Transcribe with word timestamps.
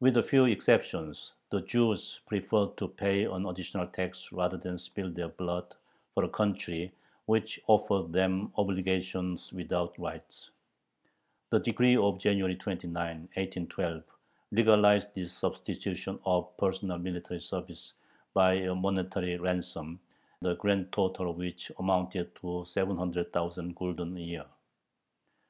With 0.00 0.16
few 0.26 0.46
exceptions, 0.46 1.34
the 1.50 1.60
Jews 1.60 2.22
preferred 2.26 2.78
to 2.78 2.88
pay 2.88 3.26
an 3.26 3.44
additional 3.44 3.86
tax 3.86 4.32
rather 4.32 4.56
than 4.56 4.78
spill 4.78 5.10
their 5.12 5.28
blood 5.28 5.74
for 6.14 6.24
a 6.24 6.28
country 6.30 6.90
which 7.26 7.60
offered 7.66 8.10
them 8.10 8.50
obligations 8.56 9.52
without 9.52 9.98
rights. 9.98 10.48
The 11.50 11.58
decree 11.58 11.98
of 11.98 12.18
January 12.18 12.56
29, 12.56 12.94
1812, 13.36 14.04
legalized 14.52 15.14
this 15.14 15.34
substitution 15.34 16.18
of 16.24 16.56
personal 16.56 16.96
military 16.96 17.42
service 17.42 17.92
by 18.32 18.54
a 18.54 18.74
monetary 18.74 19.36
ransom, 19.36 20.00
the 20.40 20.54
grand 20.56 20.90
total 20.92 21.28
of 21.32 21.36
which 21.36 21.70
amounted 21.78 22.34
to 22.36 22.64
700,000 22.64 23.76
gulden 23.76 24.16
a 24.16 24.20
year. 24.22 24.46